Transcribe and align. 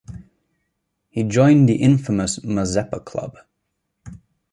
He 1.09 1.21
joined 1.21 1.69
the 1.69 1.75
infamous 1.75 2.39
Mazeppa 2.39 3.05
Club. 3.05 3.37